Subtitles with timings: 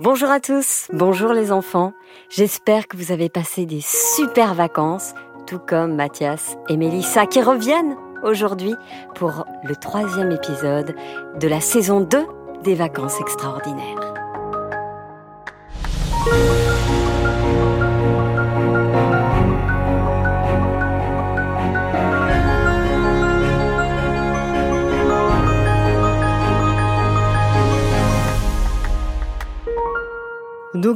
[0.00, 1.92] Bonjour à tous, bonjour les enfants.
[2.30, 5.12] J'espère que vous avez passé des super vacances,
[5.48, 8.76] tout comme Mathias et Mélissa qui reviennent aujourd'hui
[9.16, 10.94] pour le troisième épisode
[11.40, 12.26] de la saison 2
[12.62, 14.14] des vacances extraordinaires.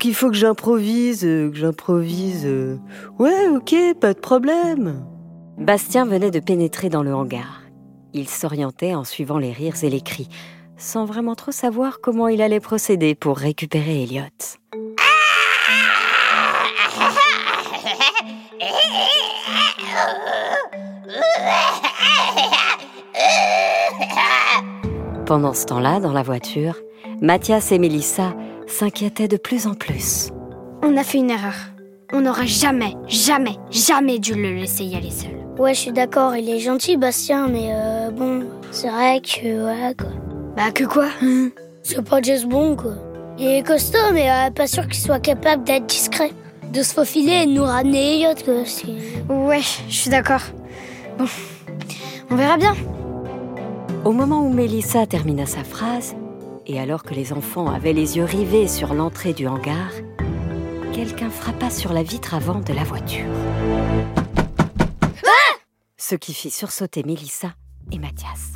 [0.00, 2.46] Donc il faut que j'improvise, euh, que j'improvise.
[2.46, 2.78] euh.
[3.18, 5.04] Ouais, ok, pas de problème.
[5.58, 7.60] Bastien venait de pénétrer dans le hangar.
[8.14, 10.30] Il s'orientait en suivant les rires et les cris,
[10.78, 14.22] sans vraiment trop savoir comment il allait procéder pour récupérer Elliot.
[25.26, 26.78] Pendant ce temps-là, dans la voiture,
[27.20, 28.32] Mathias et Mélissa
[28.70, 30.30] s'inquiétaient de plus en plus.
[30.82, 31.54] On a fait une erreur.
[32.12, 35.30] On n'aurait jamais, jamais, jamais dû le laisser y aller seul.
[35.58, 39.94] Ouais, je suis d'accord, il est gentil, Bastien, mais euh, bon, c'est vrai que, voilà,
[39.94, 40.08] quoi.
[40.56, 41.08] Bah que quoi?
[41.82, 42.94] C'est pas juste bon, quoi.
[43.38, 46.30] Il est costaud, mais euh, pas sûr qu'il soit capable d'être discret.
[46.72, 49.34] De se faufiler et de nous ramener Elliot, quoi.
[49.34, 50.42] Ouais, je suis d'accord.
[51.18, 51.26] Bon,
[52.30, 52.74] on verra bien.
[54.04, 56.14] Au moment où Mélissa termina sa phrase,
[56.66, 59.90] et alors que les enfants avaient les yeux rivés sur l'entrée du hangar,
[60.92, 63.26] quelqu'un frappa sur la vitre avant de la voiture.
[65.96, 67.52] Ce qui fit sursauter Mélissa
[67.92, 68.52] et Mathias.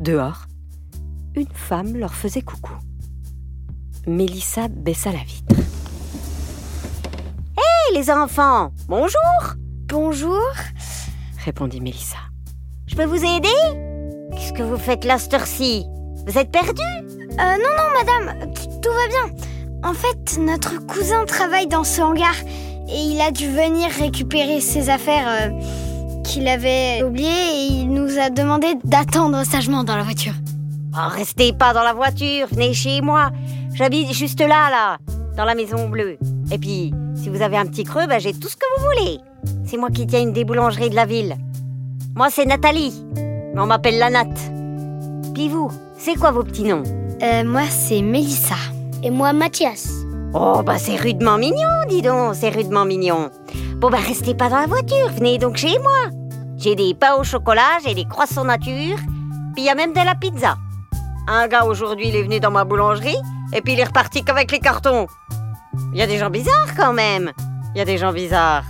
[0.00, 0.46] Dehors,
[1.34, 2.74] une femme leur faisait coucou.
[4.06, 5.56] Mélissa baissa la vitre.
[7.56, 9.20] Hé les enfants, bonjour
[9.88, 10.42] Bonjour.
[11.44, 12.18] répondit Mélissa.
[12.86, 13.48] Je peux vous aider?
[14.32, 15.86] Qu'est-ce que vous faites là, cette heure-ci?
[16.26, 19.46] Vous êtes perdu Euh, non, non, madame, tout va bien.
[19.88, 22.34] En fait, notre cousin travaille dans ce hangar
[22.88, 28.18] et il a dû venir récupérer ses affaires euh, qu'il avait oubliées et il nous
[28.18, 30.32] a demandé d'attendre sagement dans la voiture.
[30.94, 33.30] Oh, Restez pas dans la voiture, venez chez moi.
[33.74, 34.96] J'habite juste là, là,
[35.36, 36.16] dans la maison bleue.
[36.50, 39.18] Et puis, si vous avez un petit creux, ben, j'ai tout ce que vous voulez.
[39.66, 41.36] C'est moi qui tiens une des boulangeries de la ville.
[42.14, 42.94] Moi, c'est Nathalie.
[43.54, 44.24] Mais on m'appelle la Nat.
[45.34, 46.82] Puis vous, c'est quoi vos petits noms
[47.22, 48.56] Euh, moi, c'est Mélissa.
[49.02, 49.88] Et moi, Mathias.
[50.34, 53.30] Oh, bah c'est rudement mignon, dis donc, c'est rudement mignon.
[53.76, 56.10] Bon, bah restez pas dans la voiture, venez donc chez moi.
[56.58, 58.96] J'ai des pains au chocolat, j'ai des croissants nature,
[59.54, 60.56] puis il y a même de la pizza.
[61.28, 63.16] Un gars aujourd'hui, il est venu dans ma boulangerie,
[63.54, 65.06] et puis il est reparti qu'avec les cartons.
[65.92, 67.32] Il y a des gens bizarres quand même.
[67.74, 68.64] Il y a des gens bizarres.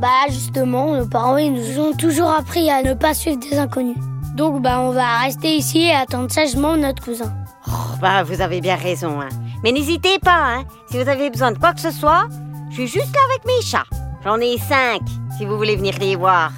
[0.00, 3.96] Bah, justement, nos parents, ils nous ont toujours appris à ne pas suivre des inconnus.
[4.34, 7.32] Donc, bah, on va rester ici et attendre sagement notre cousin.
[7.68, 9.28] Oh, bah vous avez bien raison, hein.
[9.62, 10.64] Mais n'hésitez pas, hein.
[10.90, 12.26] Si vous avez besoin de quoi que ce soit,
[12.70, 13.84] je suis juste là avec mes chats.
[14.24, 15.00] J'en ai cinq,
[15.36, 16.52] si vous voulez venir les voir.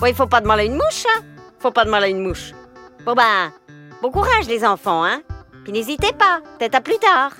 [0.00, 1.22] Bon, il faut pas de mal à une mouche, hein.
[1.58, 2.52] Faut pas de mal à une mouche.
[3.06, 3.52] Bon ben,
[4.02, 5.20] bon courage les enfants, hein.
[5.62, 7.32] Puis n'hésitez pas, peut-être à plus tard.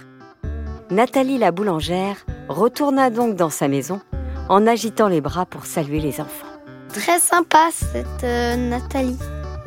[0.90, 2.16] Nathalie la boulangère
[2.48, 4.00] retourna donc dans sa maison
[4.48, 6.46] en agitant les bras pour saluer les enfants.
[6.88, 9.18] Très sympa, cette euh, Nathalie.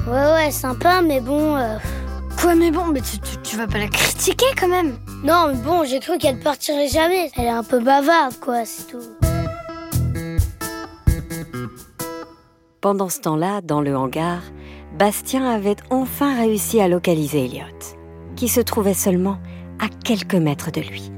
[0.07, 1.56] Ouais, ouais, sympa, mais bon.
[1.57, 1.78] euh,
[2.40, 5.56] Quoi, mais bon, mais tu, tu- tu vas pas la critiquer quand même Non, mais
[5.56, 7.31] bon, j'ai cru qu'elle partirait jamais.
[7.35, 9.01] Elle est un peu bavarde, quoi, c'est tout.
[12.79, 14.40] Pendant ce temps-là, dans le hangar,
[14.97, 17.66] Bastien avait enfin réussi à localiser Elliot,
[18.35, 19.38] qui se trouvait seulement
[19.79, 21.12] à quelques mètres de lui,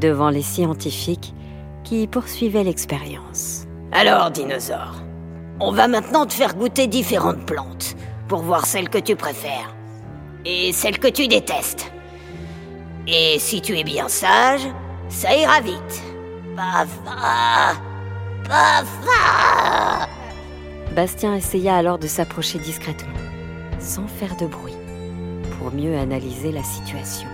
[0.00, 1.34] devant les scientifiques
[1.82, 3.64] qui poursuivaient l'expérience.
[3.90, 4.96] Alors, dinosaure,
[5.60, 7.96] on va maintenant te faire goûter différentes plantes
[8.32, 9.76] pour voir celle que tu préfères
[10.46, 11.92] et celle que tu détestes.
[13.06, 14.62] Et si tu es bien sage,
[15.10, 16.02] ça ira vite.
[16.56, 16.88] Paf,
[18.48, 20.06] paf, ah.
[20.96, 23.12] Bastien essaya alors de s'approcher discrètement,
[23.78, 24.78] sans faire de bruit,
[25.58, 27.28] pour mieux analyser la situation.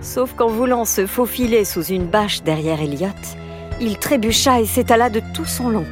[0.00, 3.08] Sauf qu'en voulant se faufiler sous une bâche derrière Elliot,
[3.80, 5.86] il trébucha et s'étala de tout son long,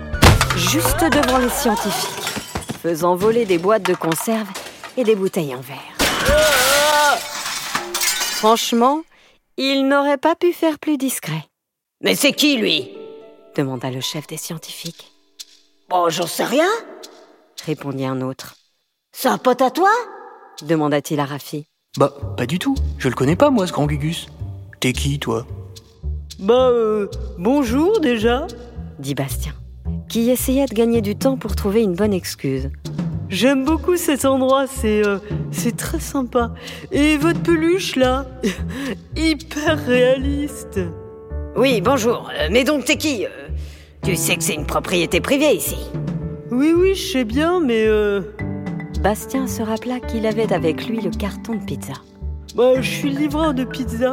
[0.55, 2.22] juste devant les scientifiques,
[2.83, 4.49] faisant voler des boîtes de conserve
[4.97, 5.79] et des bouteilles en verre.
[8.37, 9.03] Franchement,
[9.57, 11.45] il n'aurait pas pu faire plus discret,
[12.03, 12.91] Mais c'est qui lui?
[13.57, 15.09] demanda le chef des scientifiques,
[15.89, 16.69] Bon, j'en sais rien.
[17.67, 18.55] répondit un autre.
[19.13, 19.91] C'est un pote à toi?
[20.63, 21.67] demanda-t-il à Rafi.
[21.99, 22.75] Bah, pas du tout.
[22.99, 24.27] Je le connais pas, moi, ce grand Gugus.
[24.81, 25.47] T'es qui, toi?
[26.39, 27.09] Bah, euh,
[27.39, 28.47] bonjour déjà,
[28.99, 29.53] dit Bastien,
[30.13, 32.69] qui essayait de gagner du temps pour trouver une bonne excuse.
[33.31, 35.17] J'aime beaucoup cet endroit, c'est euh,
[35.51, 36.53] c'est très sympa.
[36.91, 38.27] Et votre peluche là,
[39.17, 40.81] hyper réaliste.
[41.57, 42.31] Oui, bonjour.
[42.39, 43.49] Euh, mais donc, t'es qui euh?
[44.05, 45.79] Tu sais que c'est une propriété privée ici.
[46.51, 48.21] Oui, oui, je sais bien, mais euh,
[49.03, 51.95] Bastien se rappela qu'il avait avec lui le carton de pizza.
[52.55, 54.11] bah, je suis livreur de pizza.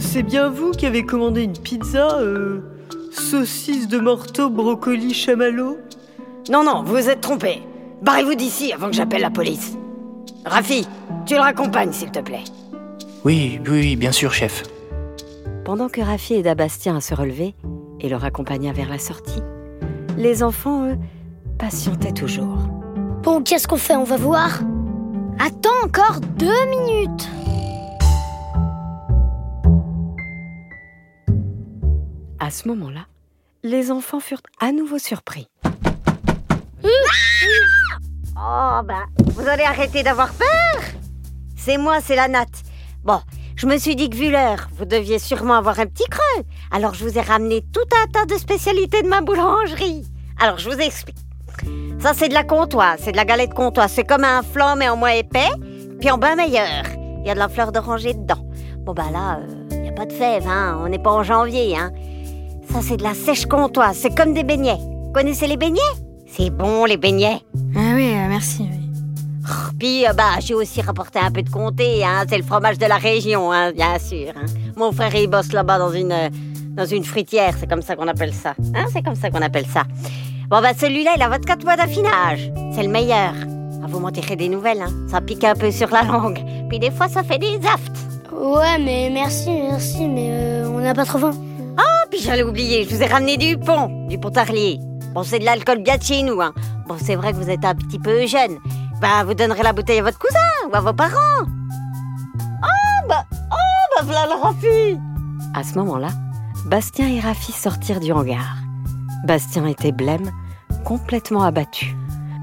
[0.00, 2.20] C'est bien vous qui avez commandé une pizza
[3.18, 5.78] euh, saucisse de morteau, brocoli, chamallow
[6.50, 7.62] Non, non, vous vous êtes trompé.
[8.02, 9.76] Barrez-vous d'ici avant que j'appelle la police.
[10.44, 10.86] Rafi,
[11.24, 12.44] tu le raccompagnes, s'il te plaît.
[13.24, 14.62] Oui, oui, oui, bien sûr, chef.
[15.64, 17.54] Pendant que Rafi aida Bastien à se relever
[18.00, 19.42] et le raccompagna vers la sortie,
[20.16, 20.96] les enfants, eux,
[21.58, 22.58] patientaient toujours.
[23.22, 23.96] Bon, qu'est-ce qu'on fait?
[23.96, 24.60] On va voir?
[25.38, 27.28] Attends encore deux minutes.
[32.46, 33.06] À ce moment-là,
[33.64, 35.48] les enfants furent à nouveau surpris.
[38.36, 39.02] Oh, bah,
[39.34, 40.80] vous allez arrêter d'avoir peur
[41.56, 42.62] C'est moi, c'est la natte.
[43.02, 43.18] Bon,
[43.56, 46.44] je me suis dit que vu l'heure, vous deviez sûrement avoir un petit creux.
[46.70, 50.06] Alors je vous ai ramené tout un tas de spécialités de ma boulangerie.
[50.40, 51.18] Alors je vous explique.
[51.98, 53.90] Ça, c'est de la comtoise, c'est de la galette comtoise.
[53.90, 55.50] C'est comme un flan, mais en moins épais,
[55.98, 56.84] puis en bain meilleur.
[57.22, 58.48] Il y a de la fleur d'oranger dedans.
[58.82, 59.40] Bon, bah là,
[59.72, 60.78] il n'y a pas de fèves, hein.
[60.80, 61.90] On n'est pas en janvier, hein.
[62.70, 63.96] Ça, c'est de la sèche comtoise.
[63.96, 64.78] C'est comme des beignets.
[65.14, 65.80] Connaissez les beignets?
[66.26, 67.40] C'est bon, les beignets.
[67.74, 68.62] Ah oui, euh, merci.
[68.70, 68.82] oui.
[69.78, 72.24] Puis, euh, bah, j'ai aussi rapporté un peu de comté, hein.
[72.28, 74.32] C'est le fromage de la région, hein, bien sûr.
[74.36, 74.46] hein.
[74.76, 76.28] Mon frère, il bosse là-bas dans une, euh,
[76.76, 77.54] dans une fruitière.
[77.58, 78.54] C'est comme ça qu'on appelle ça.
[78.74, 79.84] Hein, c'est comme ça qu'on appelle ça.
[80.50, 82.50] Bon, bah, celui-là, il a 24 mois d'affinage.
[82.74, 83.32] C'est le meilleur.
[83.82, 84.92] Ah, vous m'en tirez des nouvelles, hein.
[85.10, 86.40] Ça pique un peu sur la langue.
[86.68, 87.96] Puis des fois, ça fait des aftes.
[88.32, 91.30] Ouais, mais merci, merci, mais euh, on n'a pas trop faim.
[92.26, 94.80] J'allais oublier, je vous ai ramené du pont, du pontarlier.
[95.14, 96.52] Bon, c'est de l'alcool bien de chez nous, hein.
[96.88, 98.58] Bon, c'est vrai que vous êtes un petit peu jeune.
[99.00, 101.46] Bah, vous donnerez la bouteille à votre cousin ou à vos parents.
[102.64, 104.98] Ah, bah, oh, bah, voilà le Rafi.
[105.54, 106.08] À ce moment-là,
[106.64, 108.56] Bastien et Rafi sortirent du hangar.
[109.24, 110.32] Bastien était blême,
[110.84, 111.94] complètement abattu.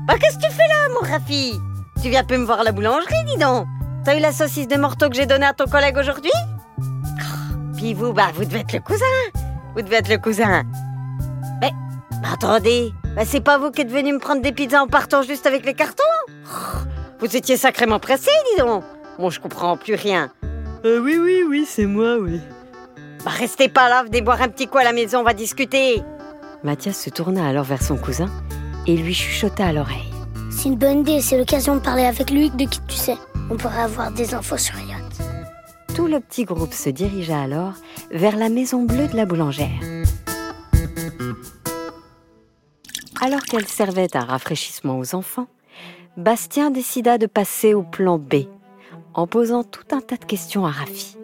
[0.08, 1.60] Bah, qu'est-ce que tu fais là, mon Rafi?
[2.02, 3.68] Tu viens peu me voir à la boulangerie, dis donc.
[4.06, 6.32] T'as eu la saucisse de morteau que j'ai donnée à ton collègue aujourd'hui?
[6.80, 9.43] Oh, Puis vous, bah, vous devez être le cousin.
[9.76, 10.64] Vous devez être le cousin.
[11.62, 11.72] Mais,
[12.32, 12.94] attendez.
[13.16, 15.66] Bah, c'est pas vous qui êtes venu me prendre des pizzas en partant juste avec
[15.66, 16.04] les cartons?
[16.46, 16.78] Oh,
[17.20, 18.84] Vous étiez sacrément pressé, dis donc.
[19.20, 20.32] Bon, je comprends plus rien.
[20.86, 22.40] Euh, Oui, oui, oui, c'est moi, oui.
[23.24, 26.02] Bah, restez pas là, venez boire un petit coup à la maison, on va discuter.
[26.64, 28.30] Mathias se tourna alors vers son cousin
[28.88, 30.12] et lui chuchota à l'oreille.
[30.52, 33.18] C'est une bonne idée, c'est l'occasion de parler avec lui de qui tu sais.
[33.50, 35.33] On pourrait avoir des infos sur Elliot.
[35.96, 37.74] Tout le petit groupe se dirigea alors
[38.12, 39.70] vers la maison bleue de la boulangère.
[43.22, 45.48] Alors qu'elle servait un rafraîchissement aux enfants,
[46.18, 48.46] Bastien décida de passer au plan B
[49.14, 51.18] en posant tout un tas de questions à Rafi,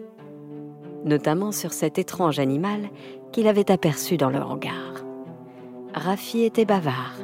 [1.03, 2.89] notamment sur cet étrange animal
[3.31, 5.03] qu'il avait aperçu dans le hangar.
[5.93, 7.15] Rafi était bavard,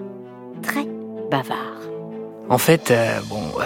[0.62, 0.88] très
[1.30, 1.82] bavard.
[2.50, 3.64] En fait, euh, bon, euh,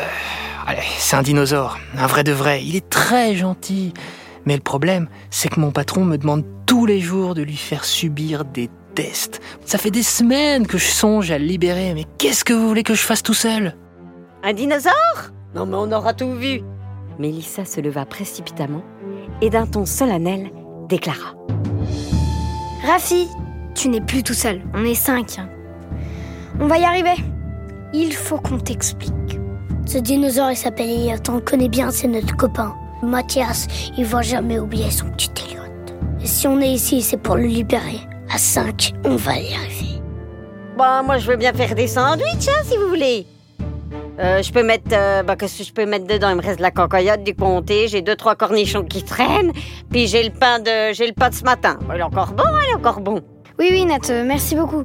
[0.69, 2.63] allez, c'est un dinosaure, un vrai de vrai.
[2.63, 3.93] Il est très gentil.
[4.45, 7.83] Mais le problème, c'est que mon patron me demande tous les jours de lui faire
[7.83, 9.41] subir des tests.
[9.65, 12.83] Ça fait des semaines que je songe à le libérer, mais qu'est-ce que vous voulez
[12.83, 13.75] que je fasse tout seul?
[14.43, 15.31] Un dinosaure?
[15.55, 16.61] Non, mais on aura tout vu.
[17.17, 18.83] Mélissa se leva précipitamment
[19.41, 20.51] et d'un ton solennel
[20.87, 21.33] déclara.
[22.85, 23.27] Rafi,
[23.75, 24.61] tu n'es plus tout seul.
[24.73, 25.37] On est cinq.
[26.59, 27.15] On va y arriver.
[27.93, 29.38] Il faut qu'on t'explique.
[29.89, 32.75] Ce dinosaure, il s'appelle Elliot, on le connaît bien, c'est notre copain.
[33.01, 33.65] Mathias,
[33.97, 35.63] il va jamais oublier son petit Elliot.
[36.21, 37.99] Et si on est ici, c'est pour le libérer.
[38.31, 39.99] À 5, on va y arriver.
[40.77, 43.25] Bah, moi, je veux bien faire des sandwichs, hein, si vous voulez.
[44.19, 46.29] Euh, je peux mettre, euh, bah, qu'est-ce que je peux mettre dedans?
[46.29, 49.53] Il me reste de la cancoyote, du comté, j'ai deux, trois cornichons qui traînent,
[49.89, 51.79] puis j'ai le pain de, j'ai le pain de ce matin.
[51.87, 53.21] Bah, il est encore bon, il est encore bon.
[53.57, 54.83] Oui, oui, Nat, euh, merci beaucoup.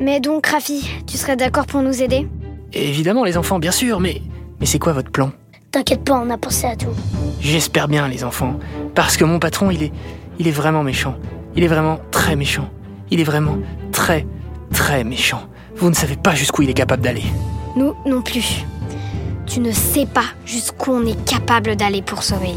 [0.00, 2.26] Mais donc, Rafi, tu serais d'accord pour nous aider?
[2.72, 4.22] Évidemment, les enfants, bien sûr, mais,
[4.60, 5.30] mais c'est quoi votre plan?
[5.70, 6.94] T'inquiète pas, on a pensé à tout.
[7.40, 8.58] J'espère bien, les enfants,
[8.94, 9.92] parce que mon patron, il est,
[10.38, 11.16] il est vraiment méchant.
[11.54, 12.68] Il est vraiment très méchant.
[13.10, 13.58] Il est vraiment
[13.92, 14.26] très,
[14.72, 15.42] très méchant.
[15.76, 17.24] Vous ne savez pas jusqu'où il est capable d'aller.
[17.76, 18.64] Nous non plus.
[19.46, 22.54] Tu ne sais pas jusqu'où on est capable d'aller pour sauver.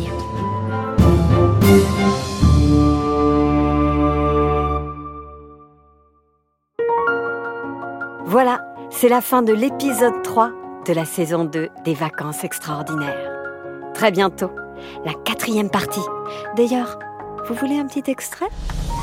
[8.25, 10.51] Voilà, c'est la fin de l'épisode 3
[10.91, 13.31] de la saison 2 des vacances extraordinaires.
[13.93, 14.51] Très bientôt,
[15.05, 16.01] la quatrième partie.
[16.57, 16.99] D'ailleurs,
[17.47, 18.49] vous voulez un petit extrait?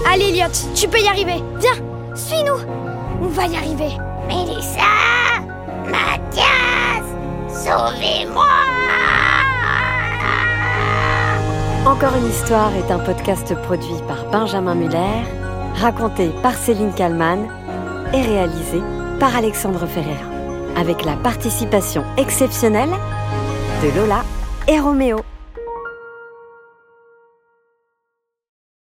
[0.06, 1.42] Allez, Elliot, tu peux y arriver.
[1.58, 2.60] Viens, suis-nous.
[3.22, 3.96] On va y arriver.
[4.26, 4.82] Mélissa
[5.86, 7.06] Mathias
[7.48, 8.44] Sauvez-moi
[11.86, 15.24] Encore une histoire est un podcast produit par Benjamin Muller,
[15.76, 17.48] raconté par Céline Kallmann
[18.12, 18.82] et réalisé
[19.18, 20.28] par Alexandre Ferreira,
[20.78, 22.90] avec la participation exceptionnelle
[23.82, 24.24] de Lola
[24.68, 25.24] et Roméo.